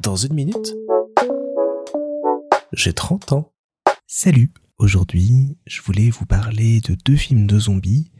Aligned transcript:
Dans 0.00 0.16
une 0.16 0.34
minute, 0.34 0.74
j'ai 2.72 2.92
30 2.92 3.32
ans. 3.32 3.52
Salut 4.06 4.52
Aujourd'hui, 4.78 5.56
je 5.66 5.80
voulais 5.80 6.10
vous 6.10 6.26
parler 6.26 6.80
de 6.80 6.96
deux 7.04 7.16
films 7.16 7.46
de 7.46 7.58
zombies 7.58 8.10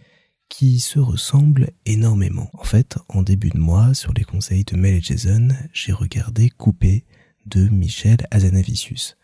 qui 0.49 0.81
se 0.81 0.99
ressemblent 0.99 1.71
énormément. 1.85 2.49
En 2.55 2.65
fait, 2.65 2.97
en 3.09 3.23
début 3.23 3.51
de 3.51 3.59
mois, 3.59 3.93
sur 3.93 4.15
les 4.15 4.25
conseils 4.25 4.65
de 4.65 4.77
Mel 4.77 4.95
et 4.95 5.03
Jason, 5.03 5.49
j'ai 5.73 5.93
regardé 5.93 6.49
Coupé 6.49 7.05
de 7.45 7.69
Michel 7.69 8.19
Azanavicius. 8.31 9.19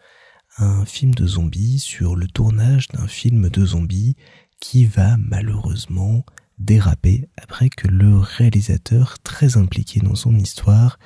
Un 0.58 0.84
film 0.84 1.14
de 1.14 1.26
zombies 1.26 1.78
sur 1.78 2.16
le 2.16 2.26
tournage 2.26 2.88
d'un 2.88 3.08
film 3.08 3.48
de 3.48 3.64
zombies 3.64 4.16
qui 4.60 4.84
va 4.84 5.16
malheureusement 5.16 6.24
déraper 6.58 7.28
après 7.40 7.70
que 7.70 7.88
le 7.88 8.18
réalisateur 8.18 9.18
très 9.20 9.56
impliqué 9.56 10.00
dans 10.00 10.14
son 10.14 10.36
histoire 10.36 10.98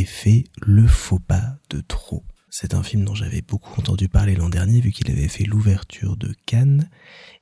ait 0.00 0.04
fait 0.04 0.44
le 0.62 0.86
faux 0.86 1.18
pas 1.18 1.56
de 1.70 1.80
trop. 1.80 2.24
C'est 2.58 2.72
un 2.72 2.82
film 2.82 3.04
dont 3.04 3.14
j'avais 3.14 3.42
beaucoup 3.42 3.78
entendu 3.78 4.08
parler 4.08 4.34
l'an 4.34 4.48
dernier 4.48 4.80
vu 4.80 4.90
qu'il 4.90 5.10
avait 5.10 5.28
fait 5.28 5.44
l'ouverture 5.44 6.16
de 6.16 6.34
Cannes 6.46 6.88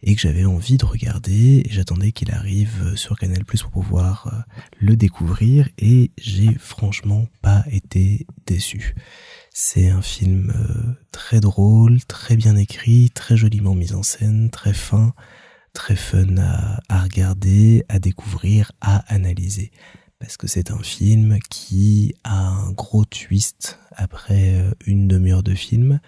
et 0.03 0.17
que 0.17 0.21
j'avais 0.21 0.45
envie 0.45 0.77
de 0.77 0.85
regarder 0.85 1.63
et 1.65 1.71
j'attendais 1.71 2.11
qu'il 2.11 2.33
arrive 2.33 2.97
sur 2.97 3.17
Canal 3.17 3.45
Plus 3.45 3.63
pour 3.63 3.71
pouvoir 3.71 4.27
euh, 4.27 4.53
le 4.81 4.97
découvrir 4.97 5.69
et 5.79 6.11
j'ai 6.19 6.55
franchement 6.55 7.29
pas 7.43 7.65
été 7.71 8.27
déçu. 8.47 8.97
C'est 9.53 9.89
un 9.89 10.03
film 10.03 10.53
euh, 10.57 10.95
très 11.13 11.39
drôle, 11.39 12.03
très 12.07 12.35
bien 12.35 12.57
écrit, 12.57 13.11
très 13.11 13.37
joliment 13.37 13.77
mis 13.77 13.93
en 13.93 14.03
scène, 14.03 14.51
très 14.51 14.75
fin, 14.75 15.15
très 15.75 15.95
fun 15.97 16.39
à 16.39 17.03
regarder, 17.03 17.85
à 17.89 18.01
découvrir, 18.01 18.73
à 18.81 19.05
analyser 19.15 19.71
parce 20.19 20.37
que 20.37 20.47
c'est 20.47 20.71
un 20.71 20.79
film 20.79 21.39
qui 21.51 22.15
a 22.25 22.49
un 22.49 22.73
gros 22.73 23.05
twist 23.05 23.79
après 23.93 24.55
euh, 24.55 24.71
une 24.87 25.09
demi-heure 25.09 25.43
de 25.43 25.55
film. 25.55 26.01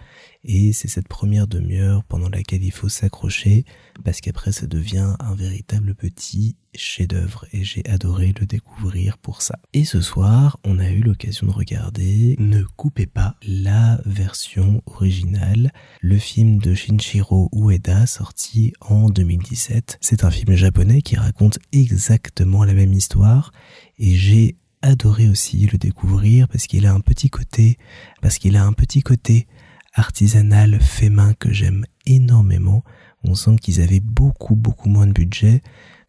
Et 0.45 0.73
c'est 0.73 0.89
cette 0.89 1.09
première 1.09 1.49
demi-heure 1.49 2.05
pendant 2.05 2.29
laquelle 2.29 2.63
il 2.63 2.71
faut 2.71 2.89
s'accrocher 2.89 3.65
parce 4.05 4.21
qu'après 4.21 4.53
ça 4.53 4.67
devient 4.67 5.17
un 5.19 5.35
véritable 5.35 5.95
petit 5.95 6.57
chef-d'œuvre 6.77 7.47
et 7.53 7.65
j'ai 7.65 7.83
adoré 7.89 8.35
le 8.39 8.47
découvrir 8.47 9.19
pour 9.19 9.43
ça. 9.43 9.59
Et 9.73 9.85
ce 9.85 10.01
soir, 10.01 10.59
on 10.65 10.79
a 10.79 10.91
eu 10.91 11.01
l'occasion 11.01 11.47
de 11.47 11.53
regarder 11.53 12.37
Ne 12.39 12.63
coupez 12.77 13.07
pas 13.07 13.37
la 13.47 14.01
version 14.05 14.83
originale, 14.87 15.73
le 16.01 16.19
film 16.19 16.59
de 16.59 16.75
Shinshiro 16.75 17.49
Ueda 17.53 18.07
sorti 18.07 18.73
en 18.81 19.09
2017. 19.09 19.99
C'est 20.01 20.25
un 20.25 20.31
film 20.31 20.55
japonais 20.55 21.03
qui 21.03 21.17
raconte 21.17 21.59
exactement 21.73 22.65
la 22.65 22.75
même 22.75 22.93
histoire 22.93 23.53
et 23.99 24.15
j'ai 24.15 24.57
adoré 24.83 25.29
aussi 25.29 25.67
le 25.67 25.79
découvrir 25.79 26.49
parce 26.49 26.67
qu'il 26.67 26.87
a 26.87 26.93
un 26.93 27.01
petit 27.01 27.31
côté 27.31 27.79
parce 28.23 28.39
qu'il 28.39 28.57
a 28.57 28.65
un 28.65 28.73
petit 28.73 29.03
côté 29.03 29.47
artisanal 29.95 30.81
fait 30.81 31.11
main 31.11 31.35
que 31.35 31.53
j'aime 31.53 31.85
énormément. 32.05 32.85
On 33.25 33.35
sent 33.35 33.57
qu'ils 33.61 33.81
avaient 33.81 34.01
beaucoup 34.01 34.55
beaucoup 34.55 34.89
moins 34.89 35.07
de 35.07 35.13
budget. 35.13 35.63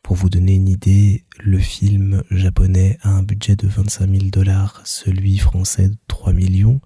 Pour 0.08 0.16
vous 0.16 0.30
donner 0.30 0.53
une 0.53 0.69
idée, 0.69 1.25
le 1.38 1.59
film 1.59 2.23
japonais 2.31 2.97
a 3.02 3.09
un 3.09 3.23
budget 3.23 3.58
de 3.58 3.67
25 3.67 4.09
000 4.09 4.23
dollars, 4.31 4.81
celui 4.86 5.38
français 5.38 5.89
de 5.89 5.97
3 6.08 6.31
millions. 6.31 6.80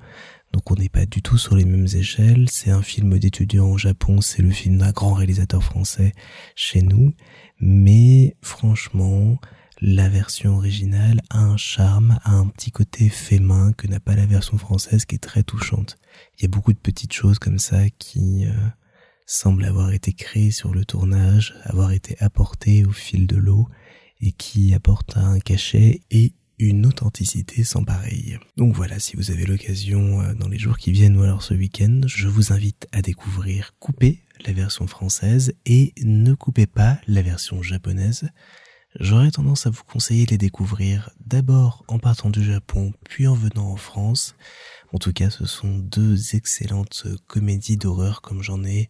Donc 0.54 0.72
on 0.72 0.74
n'est 0.74 0.90
pas 0.90 1.06
du 1.06 1.22
tout 1.22 1.38
sur 1.38 1.56
les 1.56 1.64
mêmes 1.64 1.86
échelles. 1.86 2.48
C'est 2.50 2.72
un 2.72 2.82
film 2.82 3.20
d'étudiant 3.20 3.70
au 3.70 3.78
Japon, 3.78 4.22
c'est 4.22 4.42
le 4.42 4.50
film 4.50 4.80
d'un 4.80 4.90
grand 4.90 5.14
réalisateur 5.14 5.64
français 5.64 6.14
chez 6.56 6.82
nous. 6.82 7.14
Mais 7.60 8.36
franchement, 8.42 9.40
la 9.82 10.10
version 10.10 10.58
originale 10.58 11.22
a 11.30 11.42
un 11.42 11.58
charme, 11.58 12.18
a 12.24 12.32
un 12.32 12.48
petit 12.48 12.72
côté 12.72 13.08
fait 13.08 13.38
main 13.38 13.72
que 13.74 13.86
n'a 13.86 14.00
pas 14.00 14.16
la 14.16 14.26
version 14.26 14.58
française 14.58 15.06
qui 15.06 15.14
est 15.14 15.20
très 15.20 15.44
touchante. 15.44 16.00
Il 16.40 16.42
y 16.42 16.46
a 16.46 16.50
beaucoup 16.50 16.74
de 16.74 16.80
petites 16.80 17.14
choses 17.14 17.38
comme 17.38 17.60
ça 17.60 17.88
qui 18.00 18.48
euh, 18.48 18.52
semblent 19.32 19.64
avoir 19.64 19.94
été 19.94 20.12
créées 20.12 20.52
sur 20.52 20.74
le 20.74 20.84
tournage, 20.84 21.56
avoir 21.64 21.92
été 21.92 22.18
apportées 22.20 22.86
au 22.86 22.92
fil 22.92 23.28
de 23.28 23.38
l'eau 23.38 23.68
et 24.20 24.34
qui 24.34 24.74
apportent 24.74 25.16
un 25.16 25.40
cachet 25.40 26.02
et 26.12 26.34
une 26.60 26.86
authenticité 26.86 27.64
sans 27.64 27.84
pareil. 27.84 28.38
Donc 28.58 28.76
voilà, 28.76 29.00
si 29.00 29.16
vous 29.16 29.32
avez 29.32 29.46
l'occasion 29.46 30.22
euh, 30.22 30.34
dans 30.34 30.50
les 30.50 30.60
jours 30.60 30.78
qui 30.78 30.92
viennent 30.92 31.18
ou 31.18 31.24
alors 31.24 31.44
ce 31.44 31.54
week-end, 31.54 32.02
je 32.06 32.28
vous 32.28 32.52
invite 32.52 32.88
à 32.92 33.02
découvrir 33.02 33.74
Coupez 33.80 34.22
la 34.46 34.54
version 34.54 34.86
française 34.86 35.54
et 35.66 35.94
ne 36.04 36.34
coupez 36.34 36.68
pas 36.68 37.00
la 37.08 37.22
version 37.22 37.64
japonaise 37.64 38.30
j'aurais 39.00 39.32
tendance 39.32 39.66
à 39.66 39.70
vous 39.70 39.84
conseiller 39.84 40.26
de 40.26 40.32
les 40.32 40.38
découvrir 40.38 41.10
d'abord 41.26 41.86
en 41.88 42.00
partant 42.00 42.30
du 42.30 42.44
Japon, 42.44 42.94
puis 43.06 43.28
en 43.28 43.34
venant 43.34 43.72
en 43.72 43.78
France. 43.78 44.36
En 44.94 44.98
tout 44.98 45.14
cas, 45.14 45.30
ce 45.30 45.46
sont 45.46 45.78
deux 45.78 46.36
excellentes 46.36 47.08
comédies 47.28 47.78
d'horreur 47.78 48.22
comme 48.22 48.44
j'en 48.44 48.64
ai 48.64 48.90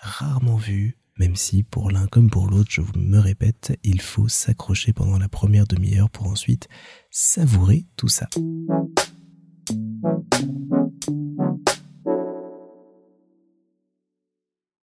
rarement 0.00 0.56
vu, 0.56 0.96
même 1.18 1.36
si 1.36 1.62
pour 1.62 1.90
l'un 1.90 2.06
comme 2.06 2.30
pour 2.30 2.48
l'autre, 2.48 2.70
je 2.70 2.80
vous 2.80 2.92
me 2.96 3.18
répète, 3.18 3.78
il 3.82 4.00
faut 4.00 4.28
s'accrocher 4.28 4.92
pendant 4.92 5.18
la 5.18 5.28
première 5.28 5.66
demi-heure 5.66 6.10
pour 6.10 6.26
ensuite 6.26 6.68
savourer 7.10 7.86
tout 7.96 8.08
ça. 8.08 8.28